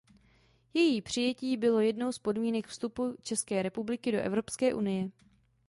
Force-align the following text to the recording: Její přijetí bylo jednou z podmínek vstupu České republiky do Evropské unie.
Její 0.73 1.01
přijetí 1.01 1.57
bylo 1.57 1.79
jednou 1.79 2.11
z 2.11 2.19
podmínek 2.19 2.67
vstupu 2.67 3.15
České 3.21 3.61
republiky 3.63 4.11
do 4.11 4.17
Evropské 4.21 4.73
unie. 4.73 5.11